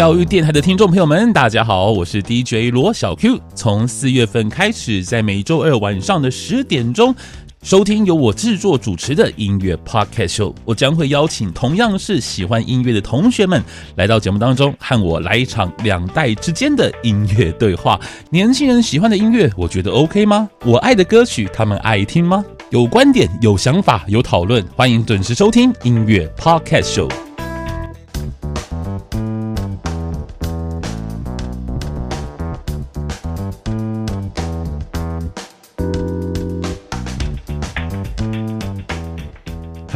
[0.00, 3.38] 教育电台的听众朋友们，大家好，我是 DJ 罗小 Q。
[3.54, 7.14] 从四月份开始，在每周二晚上的十点钟，
[7.62, 10.54] 收听由我制作主持的音乐 Podcast Show。
[10.64, 13.62] 我将会邀请同样是喜欢音乐的同学们
[13.96, 18.00] 来到节目当中，和我来一场两代之间的音乐对话。
[18.30, 20.48] 年轻人喜欢的音乐，我觉得 OK 吗？
[20.64, 22.42] 我爱的歌曲，他们爱听吗？
[22.70, 27.29] 有观点、有想法、有讨论，欢迎准时收听音乐 Podcast Show。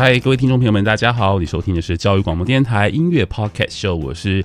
[0.05, 1.39] 嗨，各位听众朋友们，大家好！
[1.39, 4.45] 你收听的是教育广播电台音乐 Podcast Show，我是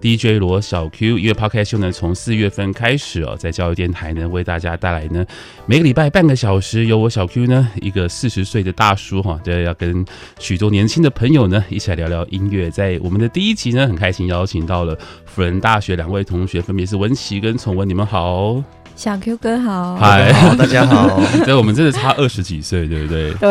[0.00, 1.18] DJ 罗小 Q。
[1.18, 5.26] 音乐 Podcast Show 呢，从四月份开始哦，在教育电台呢，为大家带来呢，
[5.66, 10.04] 每个礼拜半个小时，由我小 Q 呢，一个四十岁的大叔哈，就要跟
[10.38, 12.70] 许多年轻的朋友呢，一起来聊聊音乐。
[12.70, 18.62] 在我们的第一集呢，很开心邀请到了辅仁大学两位同学，分别是文琪跟崇文，你们好。
[18.96, 21.18] 小 Q 哥好，嗨，大家好。
[21.44, 23.32] 对，我们真的差二十几岁，对不对？
[23.34, 23.50] 对。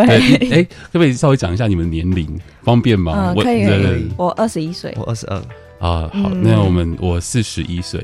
[0.52, 3.34] 哎，可不可以稍微讲一下你们年龄，方便吗？
[3.36, 3.66] 嗯，可以。
[3.66, 4.10] 可以。
[4.16, 5.38] 我二十一岁，我二十二。
[5.80, 8.00] 啊，好，那我们我四十一岁，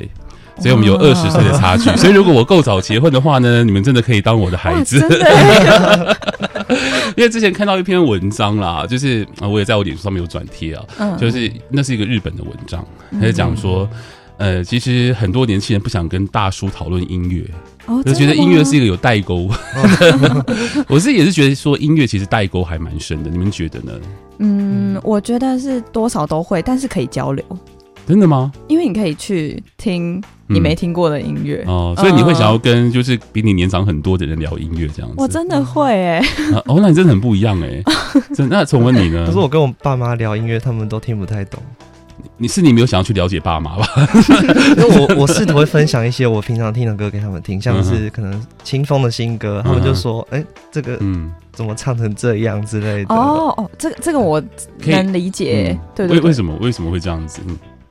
[0.58, 1.88] 所以我们有二十岁的差距。
[1.98, 4.98] 所以如果我够早结婚的话呢，你们真的可以当我的孩子。
[7.16, 10.84] 因为之前看到一篇文章啦，就是我也在我脸书上面有转贴啊，
[11.20, 13.88] 就是那是一个日本的文章，他就讲说。
[14.38, 17.50] 呃，其实很多年轻人不想跟大叔讨论音乐，
[17.86, 19.50] 哦，就觉得音乐是一个有代沟。
[20.90, 23.94] 我是也是觉得说音乐其实代沟还蛮深的，你们觉得呢？
[24.40, 27.44] 嗯，我觉得是多少都会，但是可以交流。
[28.08, 28.52] 真的吗？
[28.68, 35.16] 因为你可以去听你没听过的音乐、嗯、哦，所以你会想要跟就是比你年长很多的人聊音乐这样子。
[35.18, 37.82] 我真的会哎、欸，哦，那你真的很不一样 哎。
[38.48, 39.26] 那崇文你呢？
[39.26, 41.60] 可是我跟我爸妈聊音乐，他们都听不太懂。
[42.38, 43.88] 你是你没有想要去了解爸妈吧？
[44.78, 54.44] 因为我我试图会分享一些我平常听的歌给他们听，像是可能清风的新歌，他们就说：“哎，这个嗯，怎么唱成这样之类的。”哦哦，这个这个我
[54.80, 55.78] 能理解。
[55.96, 56.18] 对对。
[56.18, 57.42] 为为什么为什么会这样子？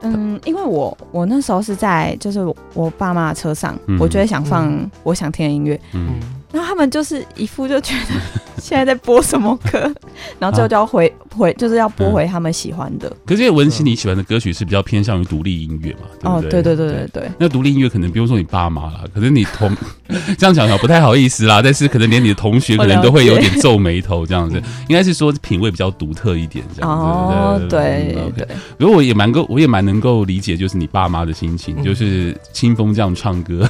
[0.02, 2.40] 嗯，因为我我那时候是在就是
[2.74, 5.80] 我爸妈的车上，我就会想放我想听的音乐。
[5.92, 6.20] 嗯。
[6.52, 8.20] 然后他们就是一副就觉得
[8.62, 9.92] 现在在播什么歌，
[10.38, 13.10] 然后最后就要回、啊、回，就是要播回他们喜欢的。
[13.26, 16.00] 可是文琪你喜欢的歌曲是比较偏向于独立音乐嘛？
[16.22, 17.30] 哦，对对对对对。
[17.38, 19.74] 那独立音乐可能不用说你爸妈啦，可能你同
[20.38, 21.60] 这样讲讲不太好意思啦。
[21.62, 27.04] 但是可能连你的同学可能都会有点皱眉头这样子，应该是说品味比较独特一点这样子。
[27.04, 28.46] 哦，对对。
[28.78, 33.68] 如果我也蛮够，我也蛮能够理解，就是你爸妈的心情，就是清风这样唱歌，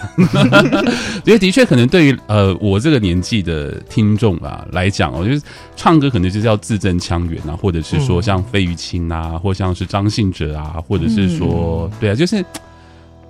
[1.24, 2.54] 因为的确可能对于呃。
[2.60, 5.40] 我这个年纪的听众啊来讲，我觉得
[5.76, 12.44] 唱歌可能就是要字正腔圆啊，或者是说像费玉清啊，或像是张信哲啊，或者是说，对啊，就是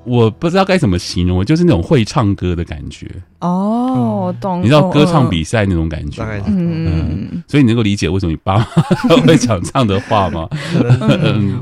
[0.04, 3.10] 我不知道该怎么形容，就是那种会唱歌的感觉
[3.40, 4.60] 哦，懂？
[4.62, 6.44] 你知道歌唱比赛那种感觉吗？
[6.46, 10.48] 嗯，所以你能够理解为什么你爸妈 会讲这样的话吗？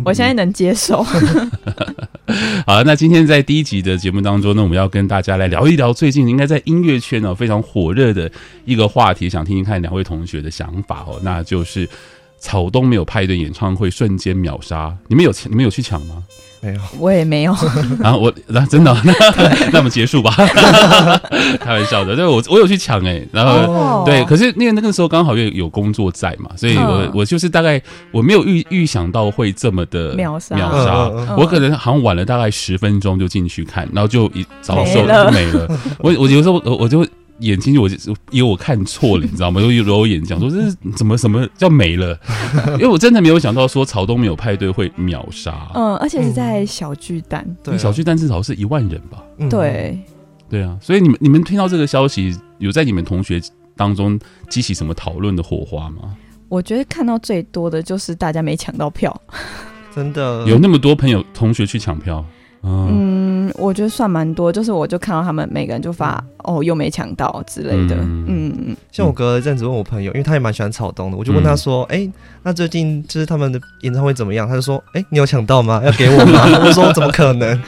[0.05, 1.07] 我现在能接受。
[2.67, 8.31] 好，那今天在第一集的节目当中呢，我们要跟大家来聊一聊最近应该在音乐圈呢非常火热的
[8.65, 11.89] 一个话题，想听听看两位同学的想法哦，那就是
[12.39, 16.23] 草东没有派对演唱会瞬间秒杀，你们有你们有去抢吗？
[16.63, 17.53] 没有，我也没有。
[17.99, 19.13] 然 后我，然后真的， 那
[19.73, 20.31] 那我们结束吧。
[21.61, 35.69] 开玩笑的，对，我我有去抢哎，然后对，可是因为那个时候刚好又有工作在嘛，所以我我就是大概我没有预预想到会这么的秒杀秒杀，我可能好像晚了大概十分钟就进去看，然后就一早收就没了。
[35.99, 37.05] 我我有时候我我就。
[37.39, 37.97] 眼睛我就
[38.31, 39.61] 以为我看错了，你知道吗？
[39.63, 42.19] 就揉眼讲说，这是怎么什么叫没了？
[42.75, 45.71] 因为我真的没有想到说曹东没有派对会秒杀。
[45.75, 49.23] 嗯，而且是在小巨蛋，对，小巨蛋至少是一万人吧？
[49.51, 49.99] 对，
[50.49, 50.79] 对啊。
[50.81, 53.41] 所以你们你们听到这个消息，有在你们同学
[53.77, 54.19] 当中
[54.49, 56.17] 激起什么讨论的火花吗？
[56.49, 59.21] 我觉得看到最多的就是大家没抢到票，
[59.95, 62.25] 真的有那么多朋友同学去抢票。
[62.65, 67.97] 嗯，我觉得算蛮多，就是我就看到他们每个人就发哦，又没抢到之类的。
[67.97, 72.13] 嗯嗯，像我隔一阵子问我朋友，因为他也蛮喜欢草东的，我就问他说：“哎、嗯欸，
[72.45, 75.83] 那最近就是他们的演唱会怎么样？”他就说：“哎、欸，你有抢到吗？
[75.85, 77.61] 要给我吗？” 我说：“怎么可能？”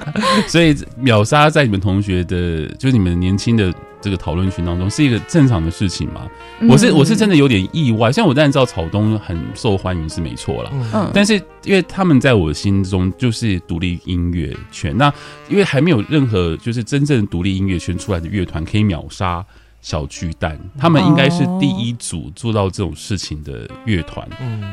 [0.48, 3.72] 所以秒杀在你们同学的，就是你们年轻的。
[4.00, 6.26] 这个讨论群当中是一个正常的事情吗？
[6.68, 8.10] 我是我是真的有点意外。
[8.10, 15.12] 像我当然知道草东很受欢迎是没错啦，嗯，但是因为他们在我心中就是独立音乐圈，那
[15.48, 19.44] 因为还没有任何就是真正独立音乐圈出来的乐团可以秒杀
[19.80, 24.26] 小巨蛋，他们应该是第一组做到这种事情的乐团，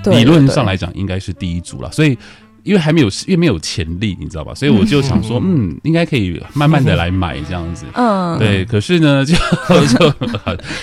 [0.05, 2.17] 理论上来讲应该是第一组了，所以。
[2.67, 4.53] 因为还没有，因为没有潜力，你知道吧？
[4.53, 7.85] 所以我就想说，嗯，嗯应该可以慢慢的来买这样子。
[7.93, 8.65] 嗯，对。
[8.65, 9.33] 可是呢，就
[9.97, 10.13] 就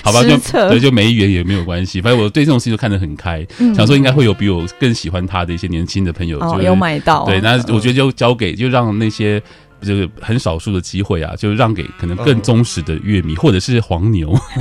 [0.01, 0.35] 好吧，就
[0.69, 2.01] 对，就没缘也没有关系。
[2.01, 7.23] 反正我对这种事情就看得很开，嗯、想说应该会有比我更喜欢他的一些年轻的朋友，就有买到。
[7.25, 9.41] 对，那我觉得就交给，就让那些。
[9.81, 14.33] 就是很少数的机会啊，就让给可能更忠实的乐迷，或者是黄牛。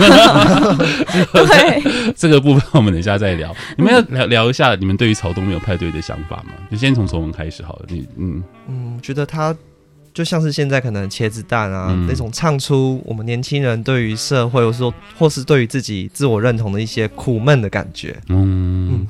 [1.33, 3.55] 对，这个部分我们等一下再聊。
[3.79, 6.53] 你们要聊聊一下你们对于曹东没有派对的想法吗？
[6.71, 7.87] 就先从从文开始好了。
[7.89, 9.55] 你嗯嗯，觉得他
[10.13, 18.17] 就像是现在可能茄子蛋啊、嗯、那种唱出我们年轻人对于社会，或是说或是对于自己自我认同的一些苦闷的感觉。
[18.29, 18.89] 嗯。
[18.91, 19.07] 嗯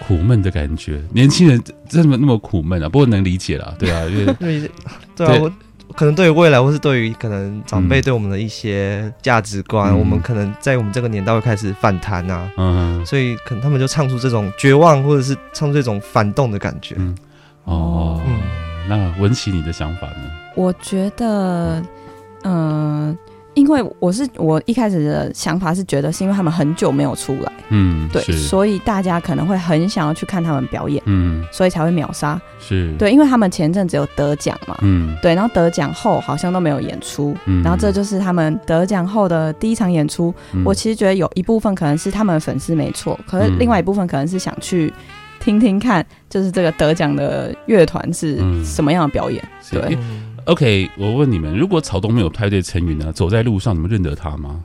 [0.00, 2.88] 苦闷的感觉，年轻人这么那么苦闷啊？
[2.88, 4.70] 不过能理解啦，对啊，因为 对，
[5.14, 5.52] 对啊，我
[5.94, 16.94] 可能对于未来，或是对于可能长辈对我们的一些价值观，嗯、我们可能在我们这个年代会开始反弹啊，嗯，所以可能他们就唱出这种绝望，或者是唱出这种反动的感觉。
[16.98, 17.16] 嗯、
[17.64, 18.40] 哦，嗯，
[18.88, 20.30] 那文琪你的想法呢？
[20.56, 21.82] 我觉得，
[22.42, 23.08] 嗯。
[23.08, 23.18] 呃
[23.54, 32.92] 因为我是我一开始的想法是觉得是因为他们很久没有出来，嗯，对，所以大家可能会很想要去看他们表演，嗯，所以才会秒杀，是。
[32.96, 40.32] 对，因为他们前阵子有得奖嘛，嗯，对，然后得奖后好像都没有演出，嗯，然后这就是他们得奖后的第一场演出。
[40.52, 44.92] 嗯，我其实觉得有一部分可能是他们的粉丝没错，可是另外一部分可能是想去
[45.40, 49.42] 听听看，就是这个得奖的乐团是什么样的表演，
[49.72, 49.98] 嗯，对。
[50.50, 53.12] OK，我问你们，如果草东没有派对成员呢？
[53.12, 54.58] 走在路上，你们认得他吗？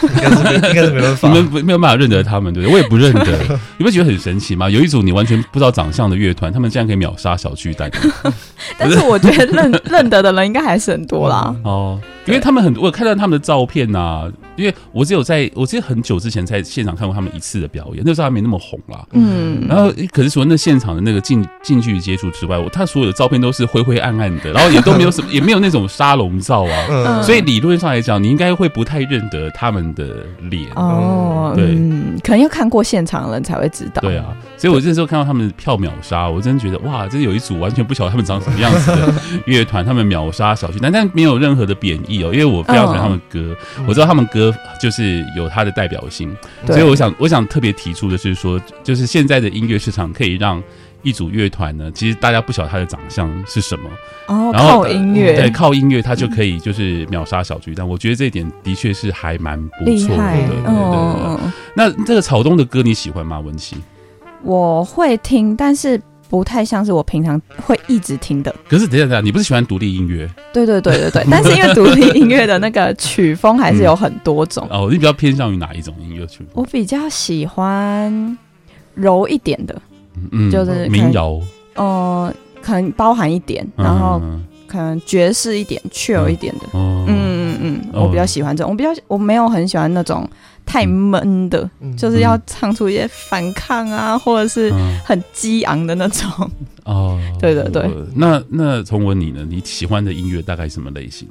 [0.00, 2.72] 应该是应该是没办法，你们没有办法认得他们，对不对？
[2.72, 3.58] 我也不认得。
[3.76, 4.70] 你不觉得很神奇吗？
[4.70, 7.90] 有一组你完全不知道长相的乐团，他们竟然可以秒杀小巨蛋。
[8.78, 11.52] 但是我觉得认认得的人应该还是很多啦。
[11.64, 12.00] 哦。
[12.24, 14.32] 因为他们很，我有看到他们的照片呐、啊。
[14.62, 19.04] 因为我只有在，我记得很久之前在现场看过他们一次的表演，那时候还没那么红啦。
[19.12, 19.66] 嗯。
[19.68, 26.86] 然后，可是除了那现场的那个近近距离接触之外，我他所有的照片都是灰灰暗暗的，然后也都没有什么， 也没有那种沙龙照啊。
[26.88, 27.22] 嗯。
[27.22, 30.70] 所以理论上来讲，你应该会不太认得他们的脸。
[30.76, 31.52] 哦。
[31.56, 31.64] 对。
[31.66, 34.00] 嗯，可能要看过现场的人才会知道。
[34.00, 34.26] 对啊。
[34.56, 39.12] 所以我这时候看到他们的票秒杀，我真的觉得哇，这有一组完全不晓得他们长什么样子的
[39.46, 42.32] 乐团，他们秒杀小巨蛋，但没有任何的贬义哦。
[42.32, 43.56] 因为我非常喜欢他们歌，
[43.88, 46.34] 我知道他们歌就是有它的代表性，
[46.66, 50.62] 所以我想，我想特别提出的是说，就是现在的音乐市场可以让
[51.02, 53.90] 一组乐团呢，其实大家不晓得他的长相是什么，
[54.26, 61.52] 哦，然后靠音乐，对，靠音乐他就可以就是秒杀小巨蛋，我觉得这一点的确是还蛮不错的，对对对。
[61.74, 63.40] 那这个草东的歌你喜欢吗？
[63.40, 63.76] 文琪？
[64.42, 66.00] 我会听，但是。
[66.32, 68.54] 不太像是我平常会一直听的。
[68.66, 70.26] 可是等一下，等下，你不是喜欢独立音乐？
[70.50, 71.22] 对对对对对。
[71.30, 74.66] 但是因为独立音乐的那个曲风还是有很多种。
[74.70, 76.46] 嗯、哦，你比较偏向于哪一种音乐曲风？
[76.54, 78.38] 我比较喜欢
[78.94, 79.82] 柔一点的，
[80.30, 81.38] 嗯，就是民谣。
[81.74, 84.18] 哦、呃，可能包含一点，然后
[84.66, 86.64] 可能爵士一点、chill 一点的。
[86.72, 88.70] 嗯嗯嗯，我比较喜欢这种。
[88.72, 90.26] 我比较我没有很喜欢那种。
[90.64, 94.72] 太闷的，嗯、就是要唱出一些反抗啊，嗯、或者是
[95.04, 96.50] 很激昂的那种。
[96.84, 97.88] 哦，对对对。
[98.14, 99.46] 那那从文你呢？
[99.48, 101.28] 你喜欢的音乐大概什么类型？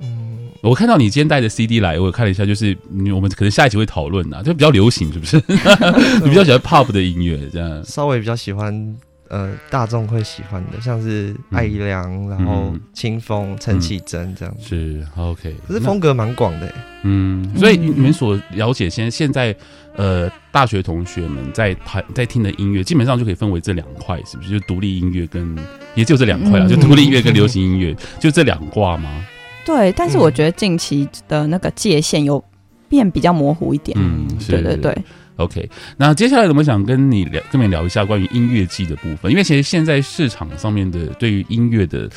[0.00, 2.76] 嗯，我看到你今天带着 CD 来，我看了一下，就是
[3.14, 5.36] 我们可能下一集会讨论啊，就比较流行，是不是？
[6.22, 7.84] 你比较喜欢 pop 的音乐，这样？
[7.84, 8.96] 稍微比较喜欢。
[9.32, 15.56] 呃，大众会喜欢的，像是艾怡良，嗯、然后清风、陈绮贞这样子，是 OK。
[15.66, 16.70] 可是风格蛮广的，
[17.02, 17.42] 嗯。
[17.56, 19.56] 所以你们所了解，现在现在
[19.96, 24.50] 呃，大学同学们在弹在听的音乐，基本上就可以分为这两块，是不是？
[24.50, 25.56] 就独立音乐跟，
[25.94, 29.24] 也就这两块了，嗯、就独立音乐跟流行音乐，嗯、就这两挂吗？
[29.64, 32.44] 对，但是我觉得近期的那个界限有
[32.86, 33.96] 变比较模糊一点。
[33.98, 34.94] 嗯，对对对。
[35.36, 42.08] OK，那接下来我们想跟你聊，跟你聊一下关于音乐季的部分，因为其实现在市场上面的对于音乐的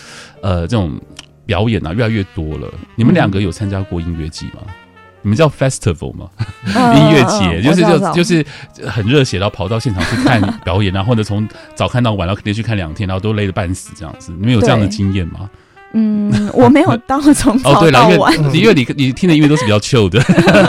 [0.41, 0.99] 呃这种
[1.45, 2.67] 表演啊越来越多了。
[2.95, 4.61] 你们两个有参加过音乐季吗？
[4.67, 4.73] 嗯、
[5.23, 6.29] 你们叫 Festival 吗？
[6.75, 8.45] 嗯、 音乐节就是就就是
[8.85, 14.33] 很热血，然后跑到现场去看表演啊，或者从早看到晚，然后肯定去看两天，然后都累得半死这样子。
[14.33, 15.49] 你们有这样的经验吗？
[15.93, 20.19] 嗯，我没有到从早 到晚，哦、因为你你听的音乐都是比较 chill 的，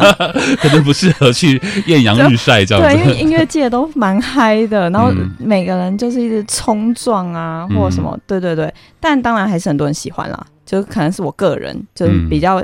[0.60, 2.96] 可能不适合去艳阳日晒这样子。
[2.96, 8.72] 对，因为音乐界都蛮嗨的，然后每个人就是一直冲撞啊，或者什么，嗯、对对对。
[9.00, 12.60] 但当然还是很多人喜欢啦，就可能是我个人就是比较、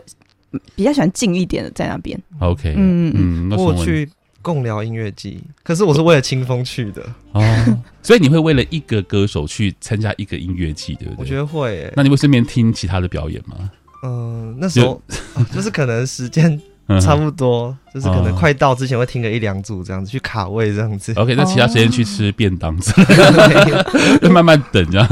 [0.52, 2.16] 嗯、比较喜欢静一点的在那边。
[2.38, 4.09] OK，嗯嗯嗯，过去。
[4.42, 7.42] 共聊音乐季，可是我是为了清风去的哦，
[8.02, 11.16] 所以你会为了一个歌手去参加一个音乐季，对不对？
[11.18, 11.90] 我觉得会。
[11.96, 13.70] 那你会顺便听其他的表演吗？
[14.04, 15.00] 嗯，那时候
[15.38, 16.61] 就，就是可能时间
[17.00, 21.12] 差不多，就是可能快到之前会听个一两组这样子去卡位这样子。
[21.16, 22.76] OK，那其他时间去吃便当
[24.30, 25.06] 慢慢等这样。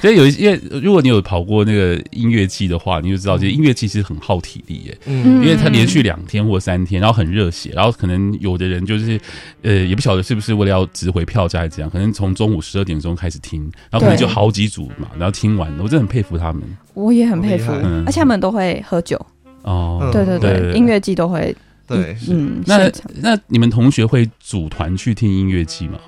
[0.00, 4.98] 所以有一些，如果你有跑过那个音乐季的话，你就知道，其实音乐季其实很耗体力耶。
[5.06, 9.18] 嗯，因为他连续两天或三天，然后很热血，然后可能有的人就是
[9.62, 16.62] 呃，也不晓得是不是为了要值回票价还是怎样，可能从中午十二点钟开始听，然后可能就好几组嘛，然后听完，我真的很佩服他们。
[16.94, 17.72] 我也很佩服，
[18.06, 19.20] 而且他们都会喝酒。
[19.66, 21.54] 哦，对对对，音乐季都会。
[21.86, 25.98] 对，嗯，那那你们同学会组团去听音乐季吗？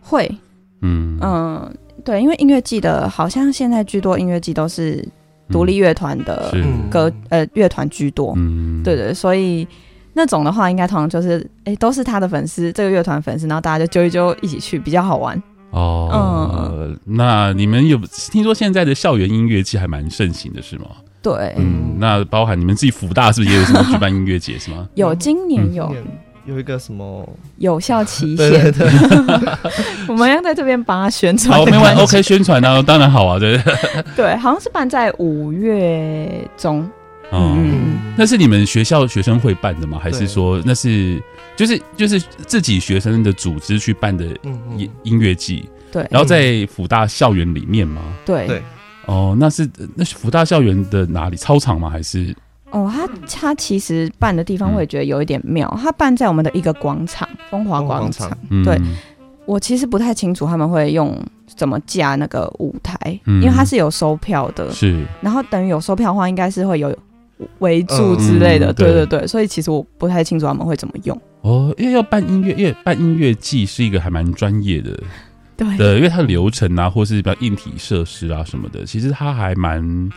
[0.00, 0.30] 会，
[0.82, 5.04] 嗯嗯，对，因为音乐季的，好像现在居多音乐季都是
[5.48, 6.54] 独立乐团的
[6.88, 8.34] 歌，呃，乐团居多。
[8.36, 9.66] 嗯，对对，所以
[10.12, 15.42] 那种的话，应该通常就是，哎，都是他的粉丝，这个乐团粉丝，然后大家就揪一揪一起去，比较好玩。
[15.70, 17.98] 哦，嗯，那你们有
[18.30, 20.86] 听说现在的校园音乐季还蛮盛行的，是吗？
[21.26, 24.88] 对，嗯，那包含你们自己辅大是不是也有什么举办音乐节是吗？
[24.94, 25.92] 有，今年有
[26.44, 27.28] 有一个什么
[27.58, 28.72] 有效期限，
[30.06, 31.58] 我们要在这边帮他宣传。
[31.58, 33.60] 好，没问题， OK，宣传啊，当然好啊，对
[34.14, 36.88] 对，好像是办在五月中。
[37.32, 39.98] 嗯，那是你们学校学生会办的吗？
[40.00, 41.20] 还是说那是
[41.56, 44.26] 就是就是自己学生的组织去办的
[44.76, 45.68] 音音乐季？
[45.90, 48.00] 对，然后在辅大校园里面吗？
[48.24, 48.62] 对对。
[49.06, 51.36] 哦，那是那是福大校园的哪里？
[51.36, 51.88] 操场吗？
[51.88, 52.34] 还是？
[52.72, 58.28] 哦，他他其实办的地方我也觉得有一点妙，他办在我们的一个广场——风华广场。
[58.64, 58.78] 对，
[59.46, 64.70] 我其实不太清楚他们会用怎么架那个舞台，因为它是有收票的。
[64.72, 66.94] 是，然后等于有收票的话，应该是会有
[67.60, 68.72] 围住之类的。
[68.72, 71.18] 对对对，所以其实我不太清楚他们会怎么用。
[71.42, 74.90] 哦，因为要办音乐，因为办音乐季是一个还蛮专业的。
[75.56, 80.10] 对，对，因为它的流程啊，或是比较硬体设施啊什么的，其实它还蛮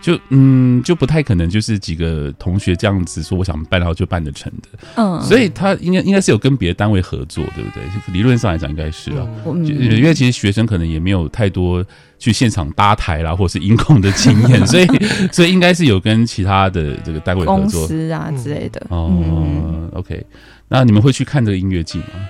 [0.00, 4.78] 就嗯，就不太可能就是几个同学这样子说我想办，然后就办得成的。
[4.96, 7.82] 嗯，所以他应该应该是有跟别的单位合作，对不对？
[8.12, 9.26] 理论上来讲，应该是啊。
[9.44, 11.84] 嗯，因为其实学生可能也没有太多
[12.18, 14.86] 去现场搭台啦，或是音控的经验，所以
[15.32, 18.86] 所以应该是有跟其他的这个单位合作公司啊之类的。
[18.90, 20.24] 哦，嗯，OK，
[20.68, 22.28] 那你们会去看这个音乐季吗？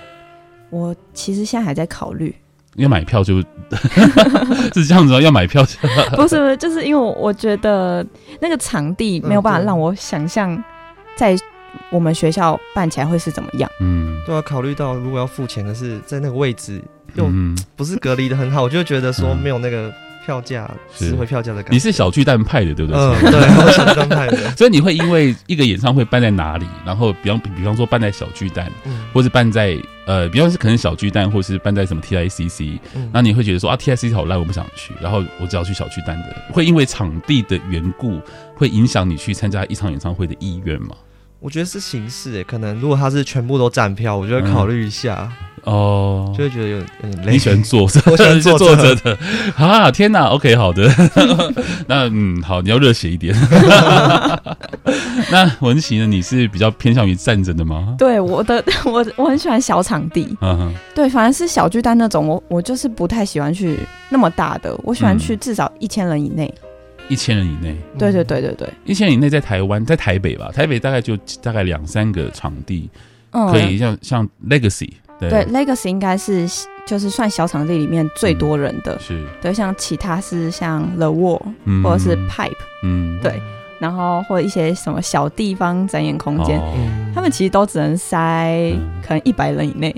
[0.69, 2.33] 我其实现在还在考虑。
[2.77, 3.41] 要买票就
[4.73, 5.21] 是这样子哦。
[5.21, 5.75] 要买票就
[6.15, 8.05] 不是，就是因为我觉得
[8.39, 10.63] 那个场地没有办法让我想象
[11.15, 11.35] 在
[11.91, 13.69] 我们学校办起来会是怎么样。
[13.79, 16.81] 嗯，都要考虑到如果要付钱，可是在那个位置
[17.15, 17.29] 又
[17.75, 19.93] 不是隔离的很好，我就觉得说没有那个。
[20.27, 22.99] 票价值回票价的感觉，你是小巨蛋派的，对不对？
[23.01, 24.37] 嗯，对，小巨蛋派的。
[24.57, 29.77] 所以你会因为一个演唱会办在哪里，然后比方比方说办在小巨蛋，嗯、或是办在
[30.07, 32.79] 呃，比方是可能小巨蛋，或是办在什么 TICC，
[33.11, 36.35] 那、嗯、你会觉得说啊，TICC 好烂，我不想去，然后我只要去小巨蛋的。
[36.53, 38.21] 会因为场地的缘故，
[38.55, 40.95] 会影响你去参加一场演唱会的意愿吗？
[41.39, 45.29] 我觉得是形式诶，可能如果他是全部都站票，我就会考虑一下。
[45.41, 47.33] 嗯哦，就会觉得有点累。
[47.33, 49.17] 你喜欢坐， 我喜欢坐坐着的
[49.57, 49.91] 啊！
[49.91, 50.89] 天哪，OK，好的，
[51.87, 53.35] 那嗯，好，你要热血一点。
[55.29, 56.07] 那文琪呢？
[56.07, 57.95] 你是比较偏向于站着的吗？
[57.97, 63.77] 对，我的我我很喜欢小场地，嗯哼，对，反而是小巨蛋那种，我我就是不太喜欢去
[64.07, 66.53] 那么大的，我喜欢去至少一千人以内。
[67.09, 67.75] 一千人以内？
[67.97, 72.89] 对对对对对，一千人以内在台湾，在台北吧，台北大概就大概两三个场地，
[73.31, 74.89] 可以像像 Legacy。
[75.19, 76.47] 对，对，Legacy 应该是
[76.85, 79.25] 就是算小场地里面最多人的，嗯、是。
[79.41, 82.51] 对，像其他是像 The Wall、嗯、或者是 Pipe，
[82.83, 83.41] 嗯，对。
[83.79, 86.59] 然后或者一些什么小地方展演空间，
[87.13, 88.73] 他们其实都只能塞
[89.05, 89.95] 可能一百人以内。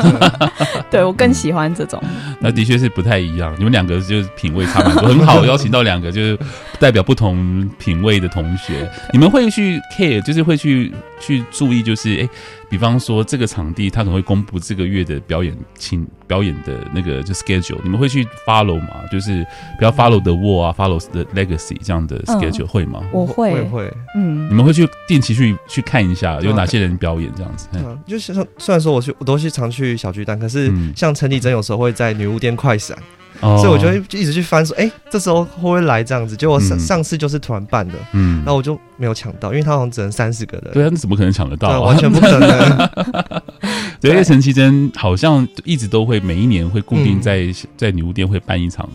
[0.90, 2.02] 对，我更喜欢这种。
[2.40, 6.38] 那的确是不太一样，你们两个就是品味差蛮多，很好，邀请到两个就是
[6.78, 8.90] 代表不同品味的同学。
[9.12, 12.28] 你们会去 care，就是会去去注意，就是哎，
[12.68, 18.88] 比方说这个场地他可能会公布这个月的表演请表演的那个就 schedule，你们会去 follow 吗？
[19.10, 19.44] 就是
[19.78, 23.02] 比较 follow the wall 啊，follow the legacy 这样的 schedule 会吗？
[23.12, 27.68] 我会，会会，嗯，你们会去定期去去看一下有哪些人表演这样子。
[27.72, 32.96] 嗯，就是虽然说我去，我都是常去小巨蛋，可是像陈綺贞有时候会在女巫店快闪，
[33.40, 36.36] 所以我就会一直去翻说，哎，这时候会不会来这样子？
[36.36, 40.72] 结果上上次就是突然办的，嗯，然后我就没有抢到，因为他好像只能三十个人。
[40.72, 41.80] 对啊，那怎么可能抢得到？
[41.82, 42.90] 完全不可能。
[44.00, 48.88] 对，因为陈绮贞好像一直都会每一年会固定在在女巫店会办一场。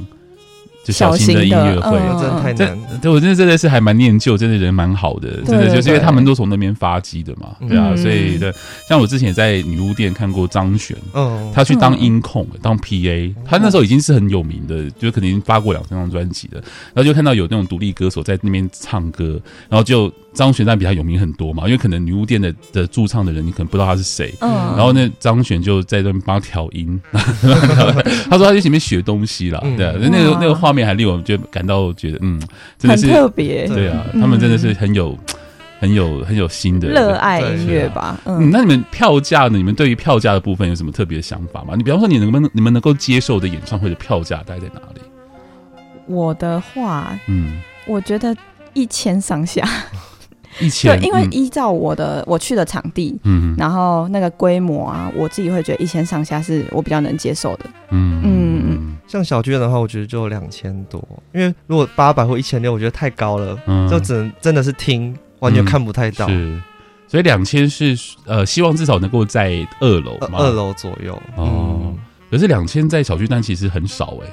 [0.84, 2.78] 就小型的音乐会，真的太难。
[3.00, 8.54] 对，我真的真的是还蛮念旧，真的人蛮好的，真的就是因为他们都从那边发迹的嘛，对啊，所以的
[8.88, 16.58] 像我之前也在女巫店看过张悬，嗯，他去当音控，当 PA，他那时候已经是很有名的，就肯定发过两三张专辑的，
[16.94, 24.34] 然后就看到有那种独立歌手在那边唱歌，然后就张悬，但比他有名很多嘛，因为可能女巫店的的驻唱的人，你可能不知道他是谁。
[24.40, 24.50] 嗯。
[24.78, 32.42] 然后那张悬就在那边帮他调音， 他说他在前面学东西了，对啊，那个那个画面还令我觉得感到觉得嗯，
[32.78, 33.68] 真的是特别。
[33.68, 35.18] 对啊，他们真的是很有
[35.80, 38.18] 很有很有心的热爱音乐吧。
[38.26, 38.50] 嗯。
[38.50, 39.58] 那你们票价呢？
[39.58, 41.74] 你们对于票价的部分有什么特别的想法吗？
[41.76, 45.02] 你比方说，你能不能你们能够接受的演唱会的票价大概在哪里？
[46.08, 48.36] 我的话，嗯，我觉得
[48.74, 49.68] 一千上下。
[50.60, 57.66] 一千对，因为依照我的我去的场地，嗯，然后那个规模啊，我自己会觉得一千上下是我比较能接受的。
[57.90, 58.22] 嗯。
[58.24, 61.04] 嗯嗯，像小剧院的话，我觉得就两千多，
[61.34, 66.28] 因为如果八百或一千六，我觉得太高了，嗯，就只能真的是听，完全看不太到。
[66.28, 66.62] 是，
[67.08, 71.20] 所以两千是呃，希望至少能够在二楼，二楼左右。
[71.36, 71.94] 哦，
[72.30, 74.28] 可是两千在小巨蛋其实很少哎。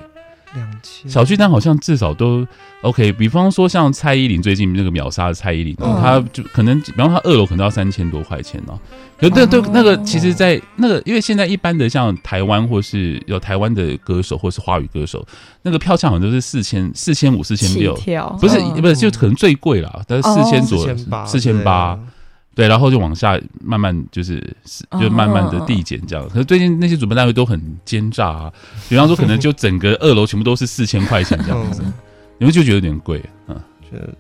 [0.55, 1.11] 两千。
[1.11, 2.47] 小巨蛋好像至少都
[2.83, 8.79] OK，比方说像蔡依林最近那个秒杀的蔡依林，哦，他就可能比方说他二楼可能要三千多块钱呢。
[9.19, 15.27] 可对对，那个其实，在那个因为现在一般的像台湾或是有台湾的歌手或是华语歌手，
[15.63, 17.95] 那个票价好像都是四千四千五四千六，
[18.41, 21.99] 不是不是就可能最贵了，但是四千左右四千八。
[22.59, 24.45] 对，然后就往下慢慢就是
[25.01, 26.29] 就慢慢的递减这样。
[26.29, 28.53] 可是最近那些主办单位都很奸诈啊，
[28.89, 31.81] 比方说可能就整个二楼全部都是四千块钱这样子，
[32.37, 33.55] 你们就觉得有点贵啊？
[33.89, 34.13] 觉得，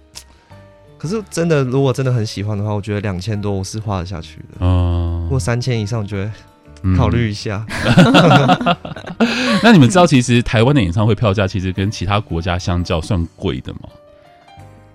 [0.96, 4.58] 可是真的，如果真的很喜欢的话，我觉得两千多我是花得下去的。
[4.60, 6.30] 嗯，如果三千以上，我觉得
[6.96, 7.66] 考虑一下。
[9.64, 13.80] 那你们知道，其实台湾的演唱会票价其实跟其他国家相较算贵的吗？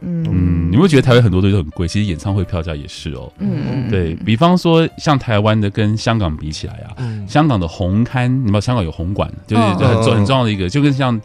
[0.03, 3.31] 嗯，你会觉得台湾很多东西都很贵，其实演唱会票价也是哦。
[3.39, 11.19] 嗯嗯，对，比方说像台湾的跟香港比起来啊，嗯、香港的红磡，你知道香港有红馆，就是很重很重要的一个，就跟像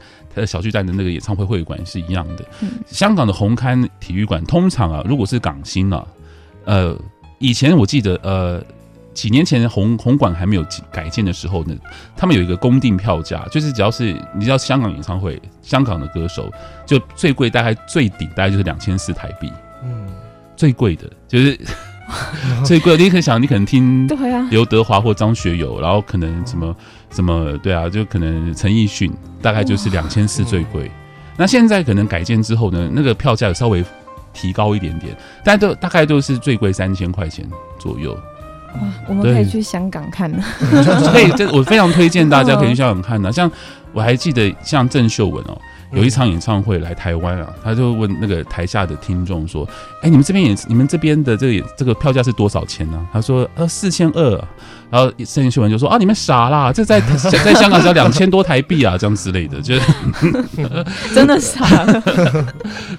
[0.46, 2.44] 小巨蛋的那个演唱会会馆是一样的。
[2.62, 6.06] 嗯、香港的红磡体育馆通常啊，如果是港星啊，
[6.64, 6.96] 呃，
[7.38, 8.62] 以前我记得呃。
[9.18, 11.74] 几年前红红馆还没有改建的时候呢，
[12.16, 16.48] 他们有一个公定票价，就是只要是你知道香港演唱会，香港的歌手
[16.86, 19.52] 就最贵，大概最顶大概就是两千四台币。
[19.82, 20.06] 嗯，
[20.56, 21.58] 最贵的就是
[22.64, 26.76] 最贵的，你可以想，你可能听对啊，刘德华或张学友，然后可能什么
[27.10, 30.88] 什么对啊，就可能陈奕迅，大概就是两千四最贵。
[31.36, 33.84] 那现在可能改建之后呢，那个票价稍微
[34.32, 37.44] 提高一点点，但都大概都是最贵三千块钱
[37.80, 38.16] 左右。
[38.74, 40.42] 哇，我们可以去香港看呢。
[41.12, 43.32] 可以，这我非常推荐大家 可以去香港看的。
[43.32, 43.50] 像
[43.92, 45.58] 我还记得，像郑秀文哦，
[45.92, 49.66] 有一场演唱会来台湾啊，他就问那个台下的听众说
[50.02, 54.44] ：“哎，你们这边演，你们这边的这个这个票价是多少钱呢？”他说：“呃，四千二。”
[54.90, 56.98] 然后郑秀文就说：“啊，你们傻啦，这在
[57.44, 59.82] 在香港只要两千多台币啊，这样之类的，就是
[61.14, 62.02] 真的傻了。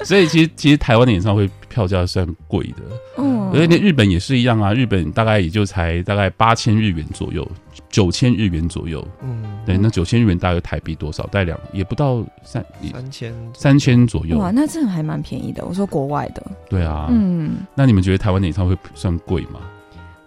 [0.03, 2.83] 所以其实其实台湾的演唱会票价算贵的，
[3.17, 7.49] 嗯，而且那日本也是一样啊，日本大概也就才大概八千日元左右，
[7.89, 11.23] 九千日元左右，嗯，对，那九千日元大概台币多少？
[11.27, 14.37] 大概两也不到三三千三千左右。
[14.37, 15.63] 哇，那这还蛮便宜的。
[15.65, 19.61] 我说国外的，对啊，嗯，那你们觉得台湾的演唱会算贵吗？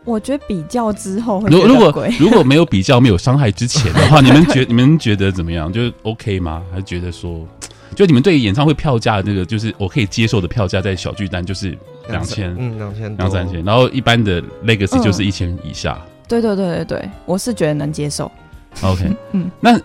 [0.04, 5.70] 我觉得比较之后会，如果如果没有比较没有伤害之前的话， 你们觉你们觉得怎么样？
[5.70, 6.62] 就 OK 吗？
[6.72, 7.46] 还是觉得说，
[7.94, 11.76] 就你们对于演唱会票价的那个，就是我可以接受的票价，在小巨蛋就是
[12.08, 16.00] 两千，嗯，两千两三千，然后一般的 Legacy 就是一千以下。
[16.28, 18.30] 对对对对对，我是觉得能接受。
[18.82, 19.78] OK， 嗯，那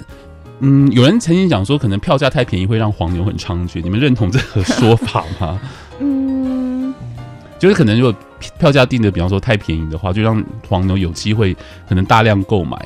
[0.60, 5.60] 嗯，有人曾经讲说，可能票价太便宜会让黄牛很猖獗，你们认同这个说法吗？
[6.00, 6.94] 嗯，
[7.60, 8.18] 就是可能如果。
[8.60, 11.58] 票价定的，比方说太便宜的话，就让黄牛有机会
[11.90, 12.78] 可能大量购买，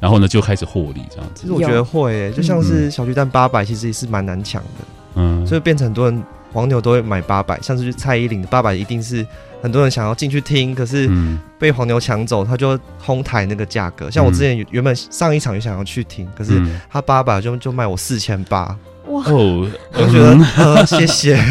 [0.00, 1.42] 然后呢就开始获利这样子。
[1.42, 9.26] 其实我觉得会、欸，就像是小巨蛋八百，其实也是蛮难抢的，嗯，所以变成很多人黄牛都会买八百，像是蔡依林的八百，一定是
[9.62, 11.10] 很多人想要进去听，可是
[11.58, 14.10] 被黄牛抢走，他就哄抬那个价格。
[14.10, 18.76] 像我之前原本上一场就想要去听，可是他八百就就卖我四千八。
[19.08, 21.38] 哇哦，我觉得、呃、谢谢。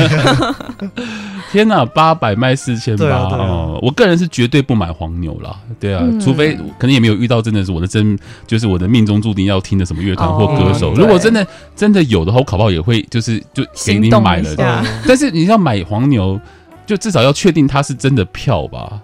[1.51, 3.79] 天呐，八百卖四千八哦！
[3.81, 10.91] 我个人是绝对不买黄牛啦，对啊，嗯、除非可能也没有遇到真的是我的真，就是我的命中注定要听的什么乐团或歌手。
[10.91, 14.83] 哦、如果真的真的有的话，我考不好也会就是就给你买了。
[15.07, 16.37] 但是你要买黄牛，
[16.85, 18.99] 就至少要确定它是真的票吧？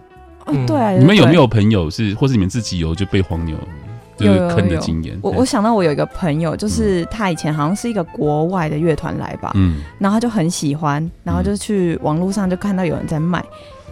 [0.47, 0.91] 嗯，对啊。
[0.91, 3.55] 你们有没有朋友是，或是你们自己有就被黄牛？
[4.25, 13.43] 有坑的经验，我我想到我有一个朋友，就是他以前好像是一个国外的乐团来吧，嗯，然后他就很喜欢，然后就去网络上就看到有人在卖，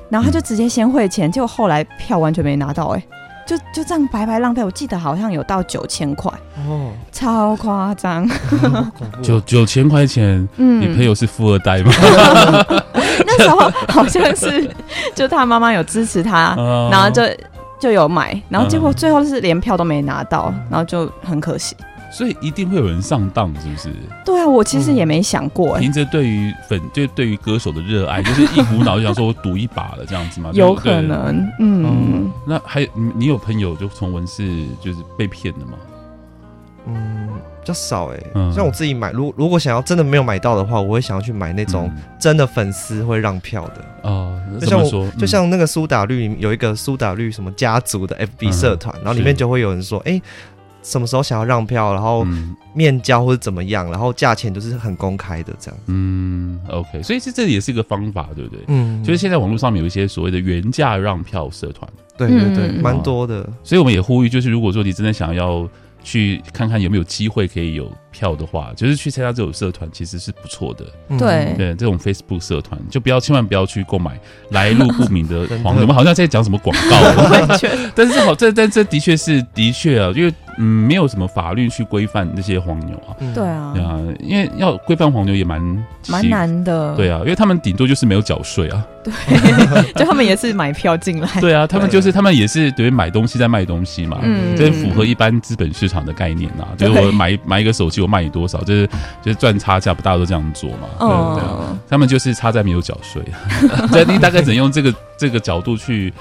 [0.10, 3.04] 然后他就直接先汇钱，结果后来票完全没拿到，哎，
[3.46, 4.64] 就就这样白白浪费。
[4.64, 6.32] 我记得好像有到九千块
[6.68, 8.30] 哦，超夸张，
[9.22, 11.92] 九九千块钱，嗯，你朋友是富二代吗？
[13.26, 14.70] 那时候好像是，
[15.14, 16.56] 就他妈妈有支持他，
[16.92, 17.22] 然后就
[17.80, 21.76] 就有买，然后结果最后是连票都没拿到，然后就很可惜。
[22.12, 23.94] 所以一定会有人上当，是不是？
[24.26, 25.78] 对啊，我其实也没想过。
[25.78, 30.50] 凭着对于粉，就对于歌手的热爱， 就是一股脑就想说我赌一把了这样子吗？
[30.54, 32.32] 有可能，嗯。
[32.48, 35.74] 那还有你，你有朋友就从文是就是被骗的吗？
[36.88, 37.30] 嗯，
[37.62, 38.20] 比较少哎。
[38.54, 44.40] 像我自己买，如如果想要真的没有买到的话，我会想要去买那种真的粉丝会让票的哦。
[44.60, 50.22] 就像我，就像那个苏打绿有一个苏打绿什么家族的 FB 社团，然后里面就会有人说，哎。
[50.82, 52.26] 什么时候想要让票，然后
[52.74, 55.80] 面交或者怎么样，然后价钱都是很公开的这样。
[55.88, 58.64] 嗯，OK，所以这这也是一个方法，对不对？
[58.68, 61.88] 嗯，就是现在网络上面有一些所谓的原价让票社团，
[62.18, 63.48] 对对对，蛮多的。
[63.62, 65.68] 所以我们也呼吁，就是如果说你真的想要。
[66.04, 70.86] 去看看有没有机会可以有票的话，就是去参加这种社团，其实是不错的。
[71.18, 74.20] 对对，这种 Facebook 社团就不要千万不要去购买
[74.52, 77.58] 来路不明的黄牛，我们好像在讲什么广告。
[77.96, 83.16] 但是好，这但这的确是的确啊，因为嗯，没有什么法律去规范那些黄牛啊。
[83.34, 85.60] 对啊，对啊，因为要规范黄牛也蛮
[86.10, 86.96] 蛮难的。
[86.96, 88.86] 对啊，因为他们顶多就是没有缴税啊。
[89.02, 89.14] 对，
[89.96, 91.30] 就他们也是买票进来。
[91.40, 94.20] 对啊，他们就是他们也是等于买东西在卖东西嘛。
[94.22, 96.68] 嗯，这符合一般资本市场的概念呐。
[96.78, 98.88] 就是我买买一个手机，我卖你多少，就是
[99.22, 100.88] 就是赚差价，不大家都这样做嘛。
[101.00, 103.24] 对对啊，他们就是差在没有缴税。
[103.90, 106.14] 所以你大概只能用这个这个角度去，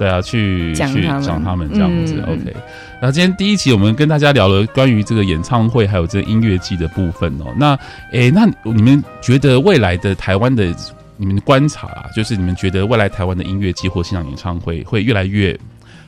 [0.00, 2.18] 对啊，去去讲他们这样子。
[2.26, 2.56] OK，
[3.02, 7.52] 那今天第一期我们跟大家聊了关于这个演唱会还有这个音乐季的部分哦。
[7.56, 7.78] 那
[8.12, 10.74] 诶，那你们觉得未来的台湾的？
[11.22, 15.54] 你们的观察啊，就是你们觉得未来台湾的音乐季或现场演唱会会越来越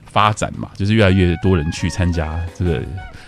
[0.07, 0.71] 发展嘛？
[0.75, 2.77] 就是越来越多人去参加这个，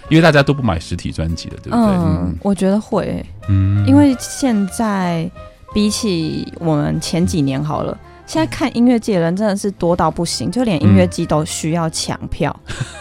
[0.09, 1.95] 因为大家都不买实体专辑了，对不对？
[1.95, 5.31] 嗯，我觉得会，嗯，因为现在
[5.75, 7.95] 比起我们前几年好了，
[8.27, 12.55] 现在看音乐季的人真的是多到不行，就连音乐季都需要抢票，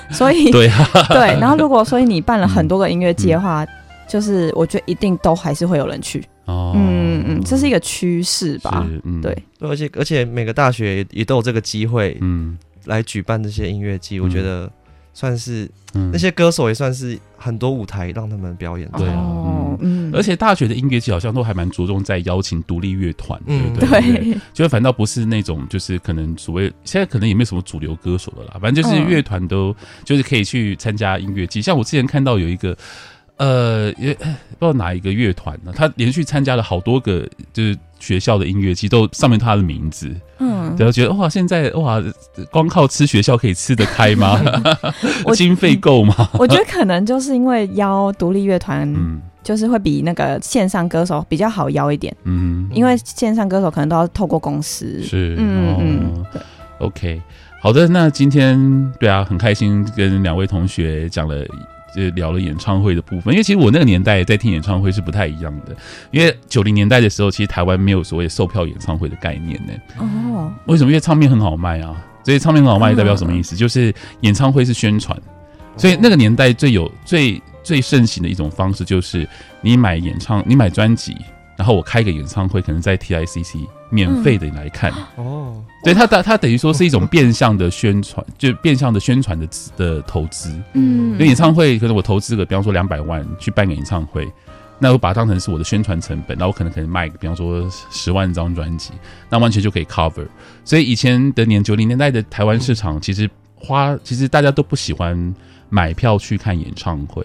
[0.10, 0.70] 嗯、 所以 对
[1.10, 3.68] 对，然后如果所以你办了很多个音乐季的话，嗯、
[4.08, 6.24] 就是我觉得一定都还是会有人去。
[6.46, 8.86] 哦，嗯嗯，这是一个趋势吧？
[9.06, 14.70] 嗯、对，而且而且每个大学也，也都有这个机会，嗯，来举办这些音乐季，嗯、我觉得
[15.14, 18.90] 算是、嗯、那些歌手也算是很多舞台让他们表演。
[18.98, 32.78] 对啊，嗯，而且大学的音乐季好像都还蛮着重在邀请独立乐团，嗯，对，对，对，就反倒不是那种就是可能所谓现在可能也没有什么主流歌手了啦，反正就是乐团都就是可以去参加音乐季，像我之前看到有一个。
[33.38, 35.72] 呃，也不知道哪一个乐团呢？
[35.76, 40.10] 他连续参加了好多个，就是学校的音乐季，都上面他的名字。
[40.38, 42.02] 嗯，然后觉得哇，现在哇，
[42.52, 44.40] 光靠吃学校可以吃得开吗？
[45.34, 46.30] 经费够吗？
[46.38, 52.16] 我觉得可能就是因为邀独立乐团，嗯，就是会比那个线上歌手比较好邀一点。
[52.26, 55.02] 嗯，因为线上歌手可能都要透过公司。
[55.02, 56.42] 是，嗯嗯，对。
[56.80, 57.22] OK，
[57.62, 61.44] 好的，那今天对啊，很开心跟两位同学讲了。
[61.96, 65.76] 就聊了演唱会的部分，因为其实我那个年代在听演唱会是不太一样的，
[66.12, 69.74] 因为九零年代的时候，其实台湾没有所谓售票演唱会的概念呢。
[70.00, 70.90] 哦，为什么？
[70.90, 73.56] 因为唱片很好卖啊，所以唱片很好卖代表什么意思？
[73.56, 75.18] 就是演唱会是宣传，
[75.78, 79.28] 所以那个年代最有最最盛行的一种方式就是
[79.62, 81.16] 你买演唱，你买专辑。
[81.56, 90.50] 然后我开个演唱会，可能在 TICC 免费的来看哦，对他，他他等于说是一种变相的宣传，就变相的宣传的的投资。
[90.74, 94.28] 嗯，因为演唱会可能我投资个，比方说两百万去办个演唱会，
[94.80, 98.94] 那我把它当成是我的宣传成本，那我可能可能卖个，比方说十万张专辑，
[99.30, 100.26] 那完全就可以 cover。
[100.66, 105.36] 所以以前的年九零年代的台湾市场，其实花其实大家都不喜欢
[105.70, 107.24] 买票去看演唱会。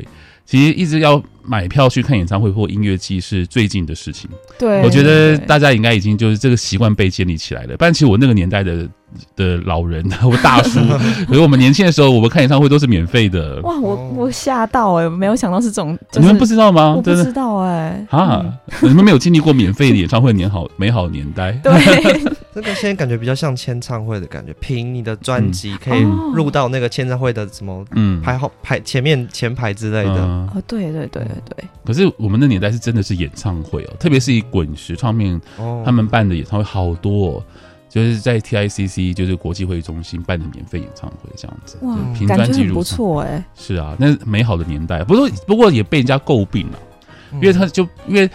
[0.48, 4.30] 其实一直要买票去看演唱会或音乐季是最近的事情。
[4.58, 7.76] 对，我觉得大家应该已经就是这个习惯被建立起来了。
[7.76, 8.88] 不然其实我那个年代的
[9.36, 10.80] 的老人 或大叔，
[11.28, 13.60] 比如我们年轻的时候，我们看演唱会都是免费的。
[13.60, 15.98] 哇，我我吓到哎、欸，没有想到是这种。
[16.14, 16.94] 你们不知道吗？
[16.96, 18.16] 我不知道哎、欸。
[18.18, 18.46] 啊，
[18.80, 21.52] 你们没有经历过免费的演唱会年好美好年代。
[21.62, 22.22] 对。
[22.60, 26.00] 这个现在感觉比较像签唱会的感觉，凭你的专辑可以
[26.34, 30.22] 入到那个签唱会的什么嗯排号排前面前排之类的。
[30.22, 31.64] 哦，对对对对对。
[31.84, 35.40] 可是我们的年代是真的是演唱会哦，特别是以滚石唱片
[35.84, 37.44] 他们办的演唱会好多，哦，
[37.88, 41.78] 就是在 TICC 就是国际会议中心办的免费演唱会这样子。
[41.82, 43.44] 哇，凭专辑入不错哎。
[43.54, 46.78] 是啊，那美好的年代，不过不过也被人家诟病了，
[47.34, 48.28] 因为他就因为。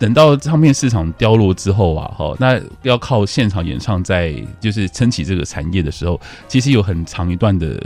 [0.00, 7.80] 等到唱片市场凋落之后啊，哈，那要靠现场演唱在就是撑起这个产业的时候，其实有很长一段的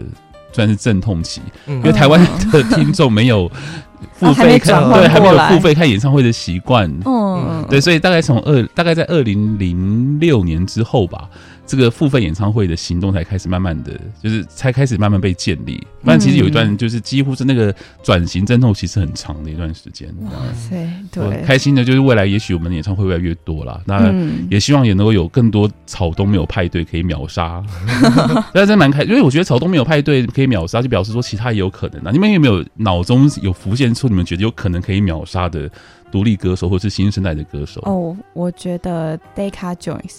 [0.53, 3.51] 算是阵痛期，因为台湾的听众没有
[4.15, 11.29] 付费看，啊、对，还没有付费看演唱会的习惯，嗯，对，所以大概从二，大概在二零零六年之后吧。
[11.67, 20.09] 这个付费演唱会的行动才开始慢慢的就是才开始慢慢被建立，不然其实有一段就是几乎是那个转型阵痛其实很长的一段时间。
[20.25, 24.13] 哇塞，对，开心的就是未来也许我们的演唱会越来越多了，那
[24.51, 27.65] 也希望也能够有更多草东没有派对可以秒杀。
[28.53, 32.11] 但是真蛮开，因为我觉得草东没有派对可以秒杀，就表示说其他也有可能啊。
[32.13, 35.71] 你们有没有脑中有浮现出你们觉得有可能可以秒杀的
[36.13, 37.81] 独立歌手或是新生代的歌手？
[37.87, 40.19] 哦，我觉得 Deca Joins。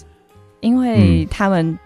[0.60, 1.78] 因为他们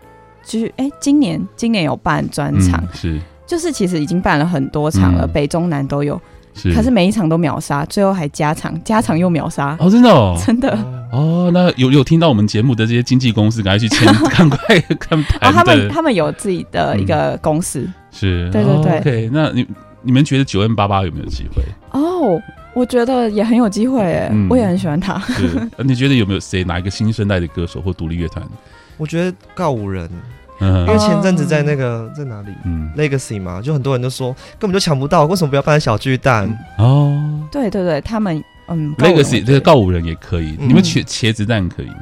[0.45, 3.21] 就是哎、欸，今年今年有办专场，嗯，是。
[3.47, 6.21] 就是其实已经办了很多场了，嗯、北中南都有，
[6.55, 9.77] 是，可是每一场都秒杀，最后还加场，加场又秒杀。
[9.81, 10.79] 哦，真的哦，真的。
[11.11, 19.67] 哦，那有有听到我们节目的这些经纪公司，赶快去签， 赶快看盘哦，他们他们有自己的一个公司，嗯、是，对对对、哦、，OK，那你
[20.03, 21.61] 你们觉得九 N 八八有没有机会？
[21.91, 22.41] 哦，
[22.73, 25.19] 我觉得也很有机会，哎、嗯，我也很喜欢他。
[25.21, 28.45] 是， 你觉得有没有谁哪一个新生代的歌手或独立乐团？
[28.97, 30.09] 我觉得告五人，
[30.61, 36.49] 因为前阵子在那个在哪里，嗯，Legacy 嘛，就很多人都说根本就抢不到，为什么不要办在小巨蛋？
[36.79, 37.19] 哦，
[37.51, 41.95] 对对对，他们嗯，Legacy 这个告五人也可以，你们茄茄子蛋可以吗？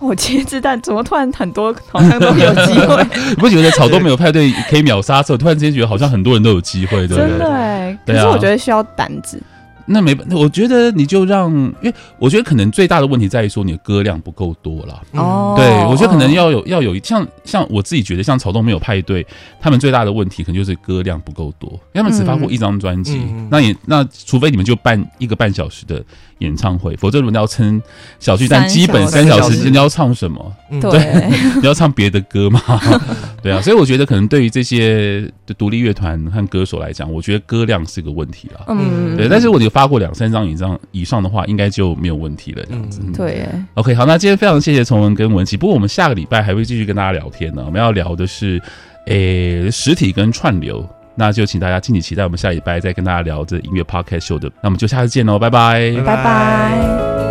[0.00, 3.04] 哦，茄子蛋 怎么突然很多好像都有机会？
[3.30, 7.28] 你不觉得草东没有派对可以秒杀之后，突然之间觉得好像很多人都有机会，对不对？
[7.28, 9.40] 真的哎，可是我觉得需要胆子。
[9.88, 15.02] 那没，我觉得你就让，因为我觉得可能最大的问题在于说你的歌量不够多了。
[15.12, 19.26] 哦，对，我觉得可能要有要有像像我自己觉得像草东没有派对，
[19.60, 26.04] 他们最大的问题可能就是歌量不够多，因为他们只发过一张专辑，嗯、那也那除非你们就办一个半小时的
[26.38, 27.80] 演唱会，否则如果要撑
[28.18, 30.54] 小巨蛋，基本三小时，你要唱什么？
[30.80, 32.60] 对， 你要唱别的歌吗？
[33.42, 38.64] 对啊，所以我觉得可能对于这些的独立乐团和歌手来讲，我觉得歌量是个问题了。
[38.68, 42.64] 嗯，对，但是我有发过两三张以上以上的话，应该就没有问题了。
[42.66, 43.46] 这样子，对。
[43.74, 47.62] OK，好，那今天非常谢谢崇文跟文琪，不过我们下个礼拜还会继续跟大家聊天呢。
[47.66, 48.60] 我们要聊的是，
[49.06, 50.86] 诶，实体跟串流，
[51.18, 54.48] 那就请大家敬请期待我们下礼拜再跟大家聊这音乐 Podcast Show 的。
[54.62, 57.27] 那我们就下次见喽，拜拜，拜拜。